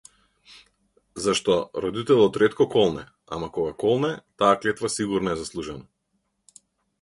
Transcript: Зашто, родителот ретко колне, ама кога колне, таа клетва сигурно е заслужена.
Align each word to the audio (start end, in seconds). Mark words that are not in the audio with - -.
Зашто, 1.25 1.57
родителот 1.83 2.33
ретко 2.43 2.65
колне, 2.77 3.03
ама 3.37 3.51
кога 3.59 3.73
колне, 3.83 4.11
таа 4.43 4.51
клетва 4.65 4.93
сигурно 4.97 5.35
е 5.35 5.39
заслужена. 5.43 6.61